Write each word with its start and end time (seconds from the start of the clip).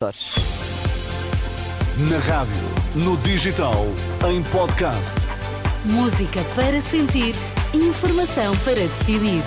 Na 0.00 0.12
rádio, 2.18 2.54
no 2.94 3.16
digital, 3.16 3.84
em 4.30 4.44
podcast. 4.44 5.16
Música 5.84 6.44
para 6.54 6.80
sentir, 6.80 7.34
informação 7.74 8.56
para 8.58 8.76
decidir. 8.76 9.42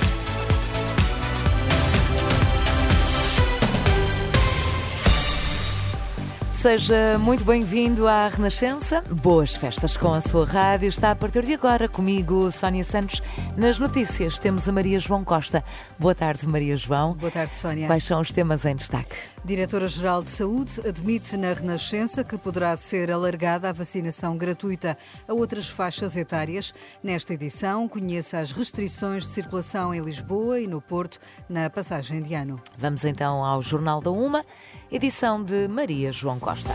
Seja 6.62 7.18
muito 7.18 7.44
bem-vindo 7.44 8.08
à 8.08 8.28
Renascença. 8.28 9.02
Boas 9.10 9.56
festas 9.56 9.98
com 9.98 10.14
a 10.14 10.22
sua 10.22 10.46
rádio. 10.46 10.90
Está 10.90 11.10
a 11.10 11.16
partir 11.16 11.44
de 11.44 11.56
agora 11.56 11.90
comigo, 11.90 12.52
Sónia 12.52 12.84
Santos. 12.84 13.20
Nas 13.58 13.80
notícias 13.80 14.38
temos 14.38 14.70
a 14.70 14.72
Maria 14.72 15.00
João 15.00 15.24
Costa. 15.24 15.64
Boa 15.98 16.14
tarde, 16.14 16.46
Maria 16.48 16.78
João. 16.78 17.16
Boa 17.16 17.32
tarde, 17.32 17.56
Sónia. 17.56 17.88
Quais 17.88 18.04
são 18.04 18.22
os 18.22 18.32
temas 18.32 18.64
em 18.64 18.76
destaque? 18.76 19.16
Diretora-Geral 19.44 20.22
de 20.22 20.30
Saúde 20.30 20.82
admite 20.88 21.36
na 21.36 21.54
Renascença 21.54 22.24
que 22.24 22.38
poderá 22.38 22.78
ser 22.78 23.12
alargada 23.12 23.70
a 23.70 23.74
vacinação 23.74 24.38
gratuita 24.38 24.96
a 25.28 25.34
outras 25.34 25.68
faixas 25.68 26.16
etárias. 26.16 26.74
Nesta 27.02 27.34
edição, 27.34 27.88
conheça 27.88 28.38
as 28.38 28.52
restrições 28.52 29.24
de 29.24 29.30
circulação 29.30 29.94
em 29.94 30.00
Lisboa 30.00 30.60
e 30.60 30.68
no 30.68 30.80
Porto 30.80 31.20
na 31.50 31.70
passagem 31.72 32.22
de 32.22 32.36
ano. 32.36 32.62
Vamos 32.78 33.04
então 33.04 33.44
ao 33.44 33.62
Jornal 33.64 34.00
da 34.00 34.12
Uma, 34.12 34.46
edição 34.92 35.44
de 35.44 35.68
Maria 35.68 36.12
João 36.12 36.40
Costa. 36.40 36.72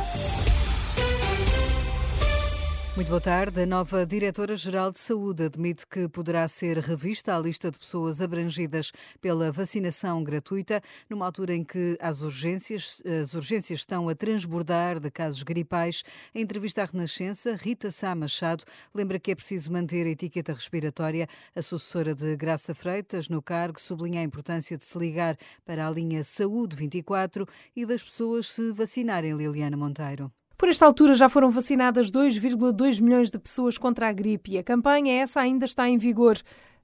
Muito 2.97 3.09
boa 3.09 3.21
tarde. 3.21 3.61
A 3.61 3.67
nova 3.67 4.07
Diretora-Geral 4.07 4.91
de 4.91 4.99
Saúde 4.99 5.45
admite 5.45 5.87
que 5.87 6.09
poderá 6.09 6.49
ser 6.49 6.79
revista 6.79 7.37
a 7.37 7.39
lista 7.39 7.71
de 7.71 7.79
pessoas 7.79 8.23
abrangidas 8.23 8.91
pela 9.21 9.53
vacinação 9.53 10.25
gratuita, 10.25 10.81
numa 11.11 11.27
altura 11.27 11.55
em 11.55 11.63
que 11.63 11.99
as 12.01 12.23
urgências, 12.23 13.03
as 13.05 13.35
urgências 13.35 13.81
estão 13.81 14.09
a 14.09 14.15
transbordar 14.15 14.99
de 14.99 15.11
casos 15.11 15.43
gripais. 15.43 16.03
Em 16.35 16.41
entrevista 16.41 16.85
à 16.85 16.87
Renascença, 16.87 17.55
Rita 17.55 17.91
Sá 17.91 18.15
Machado 18.15 18.65
lembra 18.95 19.19
que 19.19 19.31
é 19.31 19.35
preciso 19.35 19.71
manter 19.71 20.07
a 20.07 20.11
etiqueta 20.11 20.55
respiratória. 20.55 21.29
A 21.55 21.61
sucessora 21.61 22.15
de 22.15 22.35
Graça 22.35 22.75
Freitas, 22.75 23.29
no 23.29 23.43
cargo, 23.43 23.79
sublinha 23.79 24.23
a 24.23 24.25
importância 24.25 24.79
de 24.79 24.85
se 24.87 24.99
ligar 24.99 25.37
para 25.67 25.87
a 25.87 25.91
linha 25.91 26.25
Saúde 26.25 26.75
24 26.75 27.47
e 27.77 27.85
das 27.85 28.03
pessoas 28.03 28.49
se 28.49 28.73
vacinarem, 28.73 29.37
Liliana 29.37 29.77
Monteiro. 29.77 30.33
Por 30.57 30.71
esta 30.71 30.87
altura 30.87 31.15
já 31.15 31.29
foram 31.29 31.51
vacinadas 31.51 32.11
2,2 32.11 33.01
milhões 33.03 33.31
de 33.31 33.39
pessoas 33.39 33.77
contra 33.77 34.09
a 34.09 34.13
gripe 34.13 34.53
e 34.53 34.59
a 34.59 34.65
campanha 34.65 35.21
essa 35.21 35.41
ainda 35.41 35.67
está 35.67 35.87
em 35.87 35.99
vigor. 35.99 36.39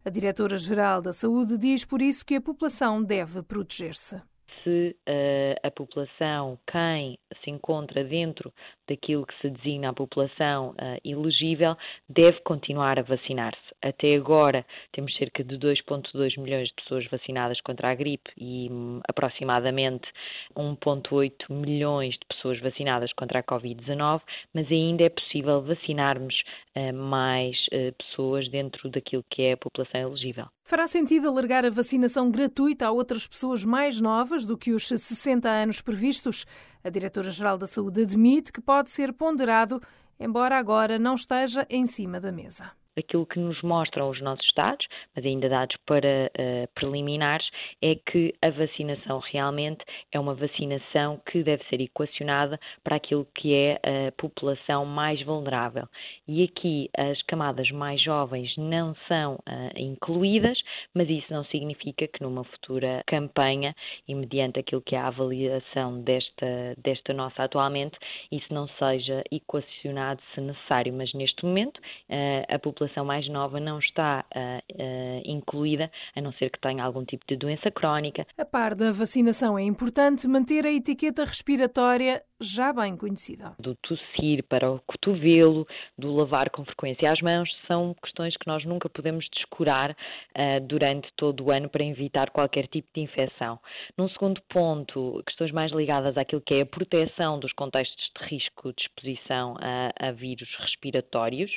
A 0.05 0.11
diretora-geral 0.11 1.01
da 1.01 1.12
Saúde 1.12 1.56
diz 1.56 1.84
por 1.84 2.03
isso 2.03 2.25
que 2.25 2.34
a 2.34 2.41
população 2.41 3.03
deve 3.03 3.42
proteger-se. 3.42 4.20
Se 4.63 4.97
uh, 5.09 5.67
a 5.67 5.71
população, 5.71 6.59
quem 6.71 7.19
se 7.43 7.51
encontra 7.51 8.05
dentro 8.05 8.53
daquilo 8.89 9.27
que 9.27 9.35
se 9.41 9.51
designa 9.51 9.91
a 9.91 9.93
população 9.93 10.71
uh, 10.71 10.99
elegível, 11.05 11.77
deve 12.09 12.41
continuar 12.41 12.99
a 12.99 13.03
vacinar-se. 13.03 13.61
Até 13.83 14.15
agora 14.15 14.65
temos 14.93 15.15
cerca 15.17 15.43
de 15.43 15.59
2,2 15.59 16.41
milhões 16.41 16.69
de 16.69 16.75
pessoas 16.75 17.07
vacinadas 17.11 17.61
contra 17.61 17.91
a 17.91 17.95
gripe 17.95 18.31
e 18.37 18.69
um, 18.71 19.01
aproximadamente 19.09 20.09
1,8 20.57 21.51
milhões 21.51 22.15
de 22.15 22.27
pessoas 22.29 22.61
vacinadas 22.61 23.13
contra 23.15 23.41
a 23.41 23.43
Covid-19, 23.43 24.21
mas 24.55 24.71
ainda 24.71 25.05
é 25.05 25.09
possível 25.09 25.61
vacinarmos 25.63 26.41
uh, 26.77 26.93
mais 26.93 27.57
pessoas 27.99 28.49
dentro 28.49 28.89
daquilo 28.91 29.25
que 29.29 29.43
é 29.43 29.53
a 29.53 29.57
população 29.57 30.01
elegível. 30.01 30.47
Fará 30.65 30.87
sentido 30.87 31.29
alargar 31.29 31.65
a 31.65 31.71
vacinação 31.71 32.31
gratuita 32.31 32.87
a 32.87 32.91
outras 32.91 33.27
pessoas 33.27 33.65
mais 33.65 34.01
novas 34.01 34.47
do 34.47 34.57
que 34.57 34.73
os 34.73 34.87
60 34.87 35.49
anos 35.49 35.81
previstos? 35.81 36.47
A 36.83 36.89
Diretora-Geral 36.89 37.59
da 37.59 37.67
Saúde 37.67 38.03
admite 38.03 38.53
que 38.53 38.61
pode 38.61 38.91
ser 38.91 39.13
ponderado, 39.13 39.83
embora 40.19 40.57
agora 40.57 40.99
não 40.99 41.15
esteja 41.15 41.67
em 41.69 41.85
cima 41.87 42.21
da 42.21 42.33
mesa 42.33 42.73
aquilo 42.97 43.27
que 43.27 43.39
nos 43.39 43.61
mostram 43.62 44.11
os 44.11 44.21
nossos 44.21 44.47
dados, 44.55 44.87
mas 45.14 45.25
ainda 45.25 45.48
dados 45.48 45.77
para 45.86 46.30
uh, 46.39 46.69
preliminares, 46.75 47.48
é 47.80 47.95
que 47.95 48.35
a 48.42 48.51
vacinação 48.51 49.20
realmente 49.20 49.85
é 50.11 50.20
uma 50.20 50.35
vacinação 50.35 51.20
que 51.30 51.42
deve 51.42 51.64
ser 51.64 51.80
equacionada 51.80 52.58
para 52.85 52.97
aquilo 52.97 53.27
que 53.35 53.55
é 53.55 53.80
a 54.08 54.13
população 54.13 54.85
mais 54.85 55.23
vulnerável. 55.23 55.89
E 56.29 56.45
aqui 56.45 56.91
as 56.97 57.20
camadas 57.23 57.70
mais 57.70 58.03
jovens 58.03 58.55
não 58.57 58.95
são 59.09 59.35
uh, 59.35 59.79
incluídas, 59.79 60.59
mas 60.95 61.09
isso 61.09 61.33
não 61.33 61.45
significa 61.47 62.07
que 62.07 62.23
numa 62.23 62.45
futura 62.45 63.03
campanha, 63.07 63.74
e 64.07 64.14
mediante 64.14 64.61
aquilo 64.61 64.83
que 64.83 64.95
é 64.95 64.98
a 64.98 65.07
avaliação 65.09 66.03
desta, 66.03 66.74
desta 66.79 67.13
nossa 67.13 67.42
atualmente, 67.42 67.97
isso 68.30 68.53
não 68.53 68.69
seja 68.69 69.23
equacionado 69.30 70.20
se 70.35 70.41
necessário, 70.41 70.92
mas 70.92 71.13
neste 71.14 71.45
momento 71.45 71.79
uh, 71.79 72.55
a 72.55 72.59
população 72.59 72.82
população 72.83 73.05
mais 73.05 73.29
nova 73.29 73.61
não 73.61 73.79
está 73.79 74.25
uh, 74.35 75.23
incluída, 75.25 75.91
a 76.17 76.20
não 76.20 76.33
ser 76.33 76.51
que 76.51 76.61
tenha 76.61 76.83
algum 76.85 77.05
tipo 77.05 77.25
de 77.29 77.37
doença 77.37 77.70
crónica. 77.70 78.27
A 78.37 78.45
par 78.45 78.75
da 78.75 78.93
vacinação, 78.93 79.59
é 79.59 79.63
importante 79.63 80.27
manter 80.27 80.67
a 80.67 80.73
etiqueta 80.73 81.25
respiratória 81.25 82.23
já 82.42 82.73
bem 82.73 82.97
conhecida. 82.97 83.55
Do 83.58 83.75
tossir 83.77 84.45
para 84.45 84.70
o 84.70 84.80
cotovelo, 84.80 85.67
do 85.97 86.14
lavar 86.14 86.51
com 86.51 86.64
frequência 86.64 87.11
as 87.11 87.20
mãos, 87.20 87.48
são 87.67 87.95
questões 88.03 88.36
que 88.36 88.47
nós 88.47 88.64
nunca 88.64 88.89
podemos 88.89 89.27
descurar 89.35 89.92
uh, 89.92 90.67
durante 90.67 91.08
todo 91.17 91.45
o 91.45 91.51
ano 91.51 91.69
para 91.69 91.85
evitar 91.85 92.30
qualquer 92.30 92.67
tipo 92.67 92.89
de 92.95 93.03
infecção. 93.03 93.58
Num 93.97 94.08
segundo 94.08 94.41
ponto, 94.48 95.23
questões 95.27 95.53
mais 95.53 95.73
ligadas 95.73 96.17
àquilo 96.17 96.41
que 96.41 96.55
é 96.55 96.63
a 96.63 96.67
proteção 96.67 97.39
dos 97.39 97.53
contextos 97.53 98.11
de 98.19 98.27
risco 98.27 98.73
de 98.73 98.83
exposição 98.83 99.57
a, 99.61 100.09
a 100.09 100.13
vírus 100.13 100.48
respiratórios, 100.59 101.51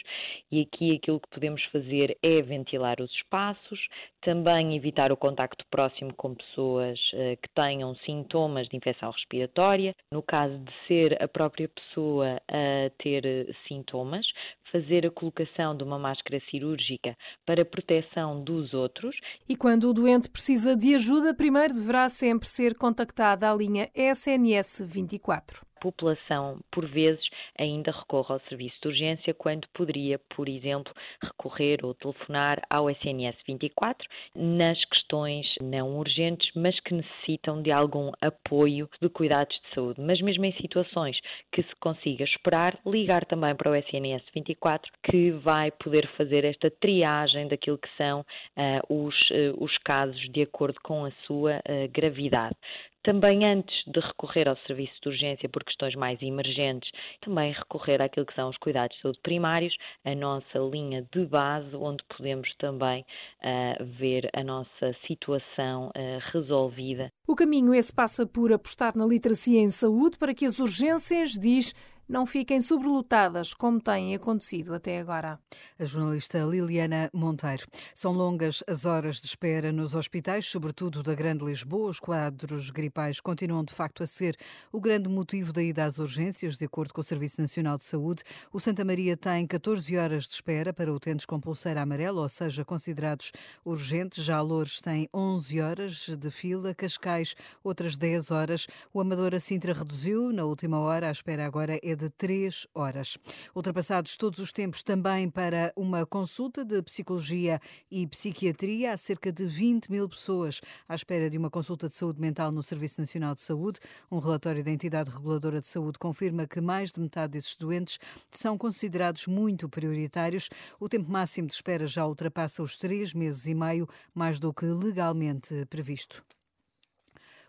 e 0.51 0.61
aqui 0.61 0.95
aquilo 0.95 1.19
que 1.19 1.29
podemos 1.29 1.63
fazer 1.65 2.17
é 2.21 2.41
ventilar 2.41 3.01
os 3.01 3.11
espaços, 3.11 3.79
também 4.21 4.75
evitar 4.75 5.11
o 5.11 5.17
contacto 5.17 5.65
próximo 5.69 6.13
com 6.13 6.35
pessoas 6.35 6.99
uh, 7.13 7.37
que 7.41 7.49
tenham 7.53 7.95
sintomas 7.97 8.67
de 8.67 8.77
infecção 8.77 9.11
respiratória. 9.11 9.93
No 10.11 10.21
caso 10.21 10.57
de 10.59 10.71
ser 10.87 11.21
a 11.21 11.27
própria 11.27 11.69
pessoa 11.69 12.41
a 12.47 12.89
ter 12.97 13.25
eh, 13.25 13.53
sintomas, 13.67 14.25
fazer 14.71 15.05
a 15.05 15.11
colocação 15.11 15.75
de 15.75 15.83
uma 15.83 15.97
máscara 15.97 16.41
cirúrgica 16.49 17.17
para 17.45 17.65
proteção 17.65 18.43
dos 18.43 18.73
outros. 18.73 19.15
E 19.47 19.55
quando 19.55 19.89
o 19.89 19.93
doente 19.93 20.29
precisa 20.29 20.75
de 20.75 20.95
ajuda, 20.95 21.33
primeiro 21.33 21.73
deverá 21.73 22.09
sempre 22.09 22.47
ser 22.47 22.75
contactada 22.75 23.49
a 23.49 23.55
linha 23.55 23.89
SNS 23.95 24.81
24 24.85 25.65
população, 25.85 26.59
por 26.71 26.87
vezes, 26.87 27.23
ainda 27.59 27.91
recorre 27.91 28.33
ao 28.33 28.39
serviço 28.49 28.75
de 28.81 28.87
urgência 28.87 29.33
quando 29.35 29.67
poderia, 29.71 30.17
por 30.35 30.49
exemplo, 30.49 30.91
recorrer 31.21 31.85
ou 31.85 31.93
telefonar 31.93 32.59
ao 32.67 32.89
SNS 32.89 33.35
24 33.47 34.07
nas 34.35 34.83
questões 34.85 35.45
não 35.61 35.95
urgentes, 35.99 36.49
mas 36.55 36.79
que 36.79 36.95
necessitam 36.95 37.61
de 37.61 37.71
algum 37.71 38.11
apoio 38.19 38.89
de 38.99 39.09
cuidados 39.09 39.55
de 39.55 39.75
saúde. 39.75 40.01
Mas 40.01 40.19
mesmo 40.21 40.45
em 40.45 40.53
situações 40.53 41.19
que 41.51 41.61
se 41.61 41.75
consiga 41.75 42.23
esperar, 42.23 42.79
ligar 42.83 43.23
também 43.25 43.55
para 43.55 43.69
o 43.69 43.75
SNS 43.75 44.23
24, 44.33 44.91
que 45.03 45.31
vai 45.31 45.69
poder 45.69 46.07
fazer 46.17 46.45
esta 46.45 46.71
triagem 46.71 47.47
daquilo 47.47 47.77
que 47.77 47.89
são 47.95 48.21
uh, 48.21 49.05
os, 49.05 49.15
uh, 49.29 49.63
os 49.63 49.77
casos 49.79 50.21
de 50.31 50.41
acordo 50.41 50.79
com 50.81 51.05
a 51.05 51.11
sua 51.27 51.57
uh, 51.57 51.87
gravidade 51.91 52.55
também 53.05 53.45
antes 53.45 53.75
de 53.85 53.99
recorrer 53.99 54.49
ao 54.49 54.57
serviço 54.65 54.93
de 55.03 55.09
urgência 55.09 55.47
por 55.47 55.63
questões 55.63 55.93
mais 55.93 56.19
emergentes, 56.23 56.89
também 57.21 57.53
recorrer 57.53 58.01
àquilo 58.01 58.25
que 58.25 58.33
são 58.33 58.49
os 58.49 58.57
cuidados 58.57 58.95
de 58.95 59.01
saúde 59.03 59.19
primários, 59.21 59.77
a 60.03 60.15
nossa 60.15 60.57
linha 60.57 61.07
de 61.13 61.23
base, 61.27 61.75
onde 61.75 62.03
podemos 62.09 62.51
também 62.57 63.05
uh, 63.43 63.85
ver 63.99 64.27
a 64.33 64.43
nossa 64.43 64.95
situação 65.05 65.89
uh, 65.89 66.31
resolvida. 66.33 67.11
O 67.27 67.35
caminho 67.35 67.75
esse 67.75 67.93
passa 67.93 68.25
por 68.25 68.51
apostar 68.51 68.97
na 68.97 69.05
literacia 69.05 69.59
em 69.59 69.69
saúde 69.69 70.17
para 70.17 70.33
que 70.33 70.45
as 70.45 70.57
urgências, 70.57 71.33
diz, 71.33 71.75
não 72.07 72.25
fiquem 72.25 72.61
sobrelotadas, 72.61 73.53
como 73.53 73.81
tem 73.81 74.13
acontecido 74.13 74.73
até 74.73 74.99
agora. 74.99 75.39
A 75.79 75.83
jornalista 75.83 76.39
Liliana 76.39 77.09
Monteiro. 77.13 77.65
São 77.93 78.11
longas 78.11 78.63
as 78.67 78.85
horas 78.85 79.17
de 79.17 79.27
espera 79.27 79.71
nos 79.71 79.95
hospitais, 79.95 80.45
sobretudo 80.45 81.01
da 81.01 81.15
Grande 81.15 81.43
Lisboa. 81.43 81.89
Os 81.89 81.99
quadros 81.99 82.69
gripais 82.69 83.19
continuam 83.19 83.63
de 83.63 83.73
facto 83.73 84.03
a 84.03 84.07
ser 84.07 84.35
o 84.71 84.79
grande 84.79 85.09
motivo 85.09 85.51
da 85.51 85.63
ida 85.63 85.83
às 85.83 85.97
urgências, 85.97 86.57
de 86.57 86.65
acordo 86.65 86.93
com 86.93 87.01
o 87.01 87.03
Serviço 87.03 87.41
Nacional 87.41 87.77
de 87.77 87.83
Saúde. 87.83 88.23
O 88.53 88.59
Santa 88.59 88.85
Maria 88.85 89.17
tem 89.17 89.47
14 89.47 89.97
horas 89.97 90.25
de 90.25 90.33
espera 90.33 90.73
para 90.73 90.93
utentes 90.93 91.25
com 91.25 91.39
pulseira 91.39 91.81
amarela, 91.81 92.21
ou 92.21 92.29
seja, 92.29 92.63
considerados 92.63 93.31
urgentes. 93.63 94.23
Já 94.23 94.41
Loures 94.41 94.79
tem 94.79 95.09
11 95.13 95.61
horas 95.61 96.09
de 96.09 96.29
fila, 96.29 96.73
Cascais 96.73 97.35
outras 97.63 97.97
10 97.97 98.31
horas. 98.31 98.67
O 98.93 99.01
Amadora 99.01 99.39
Sintra 99.39 99.73
reduziu 99.73 100.31
na 100.31 100.45
última 100.45 100.79
hora, 100.79 101.07
a 101.07 101.11
espera 101.11 101.45
agora 101.45 101.79
é 101.81 101.94
de 101.95 102.09
três 102.09 102.67
horas. 102.73 103.17
Ultrapassados 103.55 104.17
todos 104.17 104.39
os 104.39 104.51
tempos 104.51 104.83
também 104.83 105.29
para 105.29 105.71
uma 105.75 106.05
consulta 106.05 106.65
de 106.65 106.81
psicologia 106.81 107.59
e 107.89 108.05
psiquiatria. 108.07 108.91
Há 108.91 108.97
cerca 108.97 109.31
de 109.31 109.45
20 109.45 109.91
mil 109.91 110.07
pessoas 110.09 110.61
à 110.87 110.95
espera 110.95 111.29
de 111.29 111.37
uma 111.37 111.49
consulta 111.49 111.87
de 111.87 111.93
saúde 111.93 112.19
mental 112.19 112.51
no 112.51 112.61
Serviço 112.61 112.99
Nacional 112.99 113.33
de 113.33 113.41
Saúde. 113.41 113.79
Um 114.11 114.19
relatório 114.19 114.63
da 114.63 114.71
entidade 114.71 115.09
reguladora 115.09 115.61
de 115.61 115.67
saúde 115.67 115.97
confirma 115.97 116.47
que 116.47 116.61
mais 116.61 116.91
de 116.91 116.99
metade 116.99 117.33
desses 117.33 117.55
doentes 117.55 117.99
são 118.31 118.57
considerados 118.57 119.27
muito 119.27 119.69
prioritários. 119.69 120.49
O 120.79 120.89
tempo 120.89 121.09
máximo 121.09 121.47
de 121.47 121.53
espera 121.53 121.85
já 121.85 122.05
ultrapassa 122.05 122.61
os 122.61 122.77
três 122.77 123.13
meses 123.13 123.45
e 123.45 123.55
meio, 123.55 123.87
mais 124.13 124.39
do 124.39 124.53
que 124.53 124.65
legalmente 124.65 125.65
previsto. 125.67 126.23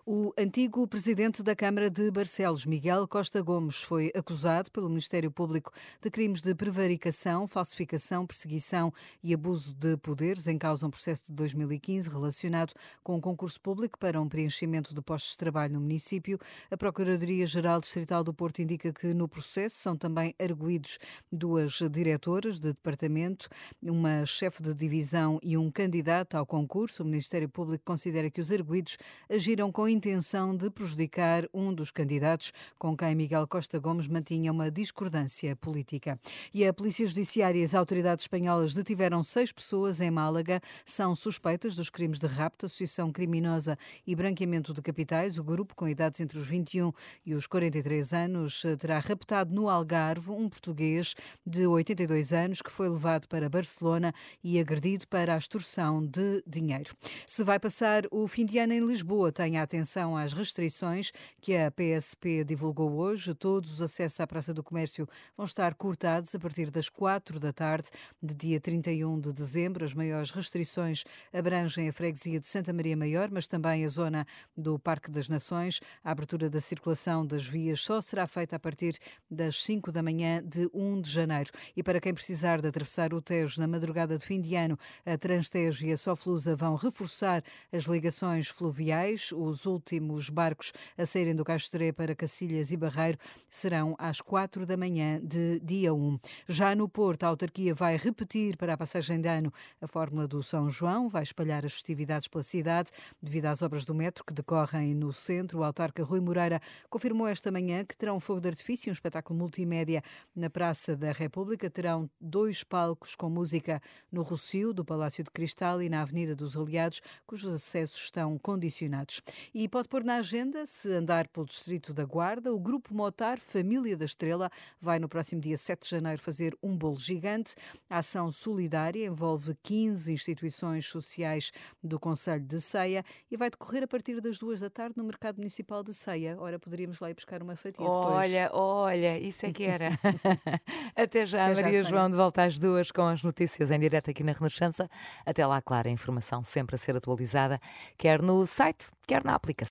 O 0.08 0.32
antigo 0.38 0.86
presidente 0.86 1.42
da 1.42 1.56
Câmara 1.56 1.90
de 1.90 2.12
Barcelos, 2.12 2.64
Miguel 2.64 3.08
Costa 3.08 3.42
Gomes, 3.42 3.82
foi 3.82 4.12
acusado 4.14 4.70
pelo 4.70 4.88
Ministério 4.88 5.32
Público 5.32 5.72
de 6.00 6.08
crimes 6.12 6.40
de 6.40 6.54
prevaricação, 6.54 7.48
falsificação, 7.48 8.24
perseguição 8.24 8.94
e 9.20 9.34
abuso 9.34 9.74
de 9.74 9.96
poderes 9.96 10.46
em 10.46 10.56
causa 10.56 10.86
um 10.86 10.90
processo 10.90 11.24
de 11.26 11.32
2015 11.32 12.08
relacionado 12.08 12.72
com 13.02 13.16
um 13.16 13.20
concurso 13.20 13.60
público 13.60 13.98
para 13.98 14.20
um 14.20 14.28
preenchimento 14.28 14.94
de 14.94 15.02
postos 15.02 15.32
de 15.32 15.38
trabalho 15.38 15.74
no 15.74 15.80
município. 15.80 16.38
A 16.70 16.76
Procuradoria-Geral 16.76 17.80
Distrital 17.80 18.22
do 18.22 18.32
Porto 18.32 18.62
indica 18.62 18.92
que 18.92 19.12
no 19.12 19.26
processo 19.26 19.74
são 19.74 19.96
também 19.96 20.32
arguídos 20.38 21.00
duas 21.32 21.80
diretoras 21.90 22.60
de 22.60 22.68
departamento, 22.68 23.48
uma 23.82 24.24
chefe 24.24 24.62
de 24.62 24.72
divisão 24.72 25.40
e 25.42 25.56
um 25.56 25.68
candidato 25.68 26.36
ao 26.36 26.46
concurso. 26.46 27.02
O 27.02 27.06
Ministério 27.06 27.48
Público 27.48 27.82
considera 27.84 28.30
que 28.30 28.40
os 28.40 28.52
arguídos 28.52 28.98
agiram 29.28 29.72
com 29.72 29.95
intenção 29.96 30.54
de 30.54 30.70
prejudicar 30.70 31.48
um 31.52 31.72
dos 31.72 31.90
candidatos 31.90 32.52
com 32.78 32.94
quem 32.94 33.14
Miguel 33.14 33.48
Costa 33.48 33.78
Gomes 33.78 34.06
mantinha 34.06 34.52
uma 34.52 34.70
discordância 34.70 35.56
política. 35.56 36.20
E 36.52 36.66
a 36.66 36.74
Polícia 36.74 37.06
Judiciária 37.06 37.58
e 37.58 37.64
as 37.64 37.74
autoridades 37.74 38.24
espanholas 38.24 38.74
detiveram 38.74 39.22
seis 39.22 39.50
pessoas 39.50 40.02
em 40.02 40.10
Málaga. 40.10 40.60
São 40.84 41.16
suspeitas 41.16 41.74
dos 41.74 41.88
crimes 41.88 42.18
de 42.18 42.26
rapto, 42.26 42.66
associação 42.66 43.10
criminosa 43.10 43.78
e 44.06 44.14
branqueamento 44.14 44.74
de 44.74 44.82
capitais. 44.82 45.38
O 45.38 45.44
grupo, 45.44 45.74
com 45.74 45.88
idades 45.88 46.20
entre 46.20 46.38
os 46.38 46.46
21 46.46 46.92
e 47.24 47.32
os 47.32 47.46
43 47.46 48.12
anos, 48.12 48.62
terá 48.78 48.98
raptado 48.98 49.54
no 49.54 49.70
Algarve 49.70 50.30
um 50.30 50.46
português 50.48 51.14
de 51.46 51.66
82 51.66 52.34
anos 52.34 52.60
que 52.60 52.70
foi 52.70 52.88
levado 52.88 53.26
para 53.28 53.48
Barcelona 53.48 54.12
e 54.44 54.60
agredido 54.60 55.08
para 55.08 55.34
a 55.34 55.38
extorsão 55.38 56.04
de 56.04 56.42
dinheiro. 56.46 56.92
Se 57.26 57.42
vai 57.42 57.58
passar 57.58 58.02
o 58.10 58.28
fim 58.28 58.44
de 58.44 58.58
ano 58.58 58.74
em 58.74 58.86
Lisboa, 58.86 59.32
tenha 59.32 59.62
atenção 59.62 59.85
atenção 59.86 60.16
às 60.16 60.32
restrições 60.32 61.12
que 61.40 61.56
a 61.56 61.70
PSP 61.70 62.42
divulgou 62.44 62.96
hoje. 62.96 63.32
Todos 63.32 63.74
os 63.74 63.80
acessos 63.80 64.18
à 64.18 64.26
Praça 64.26 64.52
do 64.52 64.64
Comércio 64.64 65.08
vão 65.36 65.46
estar 65.46 65.74
cortados 65.74 66.34
a 66.34 66.40
partir 66.40 66.72
das 66.72 66.88
quatro 66.88 67.38
da 67.38 67.52
tarde 67.52 67.88
de 68.20 68.34
dia 68.34 68.60
31 68.60 69.20
de 69.20 69.32
dezembro. 69.32 69.84
As 69.84 69.94
maiores 69.94 70.32
restrições 70.32 71.04
abrangem 71.32 71.88
a 71.88 71.92
freguesia 71.92 72.40
de 72.40 72.48
Santa 72.48 72.72
Maria 72.72 72.96
Maior, 72.96 73.30
mas 73.30 73.46
também 73.46 73.84
a 73.84 73.88
zona 73.88 74.26
do 74.56 74.76
Parque 74.76 75.08
das 75.08 75.28
Nações. 75.28 75.80
A 76.02 76.10
abertura 76.10 76.50
da 76.50 76.60
circulação 76.60 77.24
das 77.24 77.46
vias 77.46 77.80
só 77.80 78.00
será 78.00 78.26
feita 78.26 78.56
a 78.56 78.58
partir 78.58 78.98
das 79.30 79.62
5 79.62 79.92
da 79.92 80.02
manhã 80.02 80.42
de 80.44 80.68
1 80.74 81.00
de 81.00 81.10
janeiro. 81.12 81.52
E 81.76 81.82
para 81.82 82.00
quem 82.00 82.12
precisar 82.12 82.60
de 82.60 82.66
atravessar 82.66 83.14
o 83.14 83.22
Tejo 83.22 83.60
na 83.60 83.68
madrugada 83.68 84.18
de 84.18 84.26
fim 84.26 84.40
de 84.40 84.56
ano, 84.56 84.76
a 85.04 85.16
Transtejo 85.16 85.86
e 85.86 85.92
a 85.92 85.96
Soflusa 85.96 86.56
vão 86.56 86.74
reforçar 86.74 87.44
as 87.72 87.84
ligações 87.84 88.48
fluviais. 88.48 89.30
Os 89.30 89.64
últimos 89.76 90.30
barcos 90.30 90.72
a 90.96 91.04
saírem 91.04 91.34
do 91.34 91.44
Castré 91.44 91.92
para 91.92 92.14
Cacilhas 92.14 92.72
e 92.72 92.76
Barreiro 92.76 93.18
serão 93.50 93.94
às 93.98 94.20
quatro 94.20 94.64
da 94.64 94.76
manhã 94.76 95.20
de 95.22 95.60
dia 95.60 95.92
1. 95.92 96.18
Já 96.48 96.74
no 96.74 96.88
Porto, 96.88 97.24
a 97.24 97.28
autarquia 97.28 97.74
vai 97.74 97.96
repetir 97.96 98.56
para 98.56 98.72
a 98.72 98.76
passagem 98.76 99.20
de 99.20 99.28
ano 99.28 99.52
a 99.80 99.86
fórmula 99.86 100.26
do 100.26 100.42
São 100.42 100.70
João, 100.70 101.08
vai 101.08 101.22
espalhar 101.22 101.64
as 101.64 101.74
festividades 101.74 102.26
pela 102.26 102.42
cidade 102.42 102.90
devido 103.20 103.46
às 103.46 103.60
obras 103.60 103.84
do 103.84 103.94
metro 103.94 104.24
que 104.24 104.32
decorrem 104.32 104.94
no 104.94 105.12
centro. 105.12 105.60
O 105.60 105.64
autarca 105.64 106.02
Rui 106.02 106.20
Moreira 106.20 106.60
confirmou 106.88 107.28
esta 107.28 107.52
manhã 107.52 107.84
que 107.84 107.96
terá 107.96 108.14
um 108.14 108.20
fogo 108.20 108.40
de 108.40 108.48
artifício, 108.48 108.90
um 108.90 108.92
espetáculo 108.92 109.38
multimédia 109.38 110.02
na 110.34 110.48
Praça 110.48 110.96
da 110.96 111.12
República. 111.12 111.68
Terão 111.68 112.08
dois 112.18 112.64
palcos 112.64 113.14
com 113.14 113.28
música 113.28 113.82
no 114.10 114.22
Rocio, 114.22 114.72
do 114.72 114.84
Palácio 114.84 115.22
de 115.22 115.30
Cristal 115.30 115.82
e 115.82 115.88
na 115.90 116.00
Avenida 116.00 116.34
dos 116.34 116.56
Aliados, 116.56 117.02
cujos 117.26 117.52
acessos 117.52 118.04
estão 118.04 118.38
condicionados. 118.38 119.20
E 119.54 119.65
e 119.66 119.68
pode 119.68 119.88
pôr 119.88 120.04
na 120.04 120.18
agenda, 120.18 120.64
se 120.64 120.88
andar 120.92 121.26
pelo 121.26 121.44
Distrito 121.44 121.92
da 121.92 122.04
Guarda, 122.04 122.54
o 122.54 122.60
Grupo 122.60 122.94
Motar 122.94 123.40
Família 123.40 123.96
da 123.96 124.04
Estrela 124.04 124.48
vai 124.80 125.00
no 125.00 125.08
próximo 125.08 125.40
dia 125.40 125.56
7 125.56 125.82
de 125.82 125.90
janeiro 125.90 126.22
fazer 126.22 126.56
um 126.62 126.78
bolo 126.78 127.00
gigante. 127.00 127.56
A 127.90 127.98
ação 127.98 128.30
solidária 128.30 129.04
envolve 129.04 129.56
15 129.64 130.12
instituições 130.12 130.86
sociais 130.86 131.50
do 131.82 131.98
Conselho 131.98 132.44
de 132.44 132.60
Ceia 132.60 133.04
e 133.28 133.36
vai 133.36 133.50
decorrer 133.50 133.82
a 133.82 133.88
partir 133.88 134.20
das 134.20 134.38
duas 134.38 134.60
da 134.60 134.70
tarde 134.70 134.94
no 134.96 135.02
Mercado 135.02 135.38
Municipal 135.38 135.82
de 135.82 135.92
Ceia. 135.92 136.36
Ora, 136.38 136.60
poderíamos 136.60 137.00
lá 137.00 137.10
ir 137.10 137.14
buscar 137.14 137.42
uma 137.42 137.56
fatia 137.56 137.84
depois. 137.84 138.14
Olha, 138.14 138.50
olha, 138.52 139.18
isso 139.18 139.46
é 139.46 139.52
que 139.52 139.64
era. 139.64 139.98
Até 140.94 141.26
já, 141.26 141.50
Até 141.50 141.62
Maria 141.62 141.82
já, 141.82 141.90
João, 141.90 142.08
de 142.08 142.14
volta 142.14 142.44
às 142.44 142.56
duas 142.56 142.92
com 142.92 143.02
as 143.02 143.20
notícias 143.24 143.72
em 143.72 143.80
direto 143.80 144.12
aqui 144.12 144.22
na 144.22 144.30
Renascença. 144.30 144.88
Até 145.24 145.44
lá, 145.44 145.60
claro, 145.60 145.88
a 145.88 145.90
informação 145.90 146.40
sempre 146.44 146.76
a 146.76 146.78
ser 146.78 146.94
atualizada, 146.94 147.58
quer 147.98 148.22
no 148.22 148.46
site, 148.46 148.92
quer 149.08 149.24
na 149.24 149.34
aplicação 149.34 149.55